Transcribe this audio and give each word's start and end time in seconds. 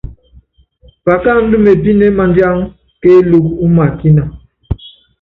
Pakáandú 1.05 1.55
mépíné 1.65 2.07
madíangá 2.17 2.65
kélúkú 3.01 3.51
ú 3.63 3.67
matína. 3.77 4.23